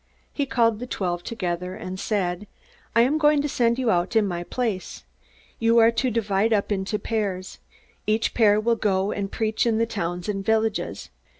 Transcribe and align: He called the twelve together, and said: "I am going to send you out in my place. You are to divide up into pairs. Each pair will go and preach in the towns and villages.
He 0.33 0.47
called 0.47 0.79
the 0.79 0.87
twelve 0.87 1.23
together, 1.23 1.75
and 1.75 1.99
said: 1.99 2.47
"I 2.95 3.01
am 3.01 3.19
going 3.19 3.39
to 3.43 3.47
send 3.47 3.77
you 3.77 3.91
out 3.91 4.15
in 4.15 4.25
my 4.27 4.43
place. 4.43 5.03
You 5.59 5.77
are 5.77 5.91
to 5.91 6.09
divide 6.09 6.51
up 6.51 6.71
into 6.71 6.97
pairs. 6.97 7.59
Each 8.07 8.33
pair 8.33 8.59
will 8.59 8.77
go 8.77 9.11
and 9.11 9.31
preach 9.31 9.67
in 9.67 9.77
the 9.77 9.85
towns 9.85 10.27
and 10.27 10.43
villages. 10.43 11.11